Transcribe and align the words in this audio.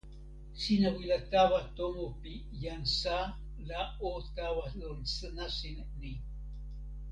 sina 0.61 0.87
wile 0.95 1.17
tawa 1.31 1.59
tomo 1.77 2.05
pi 2.21 2.33
jan 2.61 2.83
Sa 2.99 3.19
la 3.67 3.81
o 4.09 4.23
tawa 4.35 4.65
lon 4.79 4.99
nasin 5.35 5.79
ni. 6.01 6.11